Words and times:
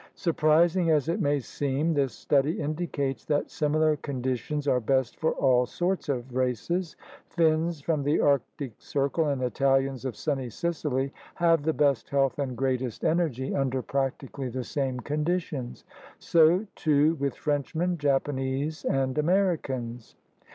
Surprising 0.15 0.89
as 0.89 1.07
it 1.07 1.21
may 1.21 1.39
seem, 1.39 1.93
this 1.93 2.11
study 2.13 2.59
indicates 2.59 3.23
that 3.23 3.51
similar 3.51 3.95
conditions 3.97 4.67
are 4.67 4.79
best 4.79 5.15
for 5.19 5.33
all 5.33 5.67
sorts 5.67 6.09
of 6.09 6.35
races. 6.35 6.95
Finns 7.29 7.81
from 7.81 8.01
the 8.01 8.19
Arctic 8.19 8.73
Circle 8.79 9.27
and 9.27 9.43
Italians 9.43 10.03
of 10.03 10.15
sunny 10.15 10.49
Sicily 10.49 11.13
have 11.35 11.61
the 11.61 11.71
best 11.71 12.09
health 12.09 12.39
and 12.39 12.57
greatest 12.57 13.03
energy 13.05 13.53
under 13.53 13.83
practically 13.83 14.49
the 14.49 14.63
same 14.63 14.99
conditions; 15.01 15.85
so 16.17 16.65
too 16.75 17.13
with 17.19 17.35
Frenchmen, 17.35 17.99
Japanese, 17.99 18.83
and 18.85 19.19
Americans. 19.19 20.15